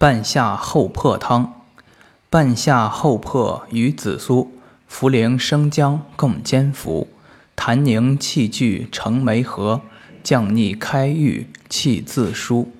[0.00, 1.64] 半夏厚朴汤，
[2.30, 4.52] 半夏厚朴与紫苏、
[4.88, 7.08] 茯苓、生姜共煎服，
[7.56, 9.80] 痰凝气聚成梅核，
[10.22, 12.70] 降逆开郁，气自舒。